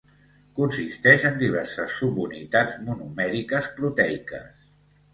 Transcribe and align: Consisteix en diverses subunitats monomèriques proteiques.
Consisteix 0.59 1.25
en 1.31 1.37
diverses 1.43 1.95
subunitats 2.01 2.81
monomèriques 2.91 3.73
proteiques. 3.81 4.69